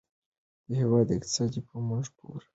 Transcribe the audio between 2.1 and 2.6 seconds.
پورې اړه لري.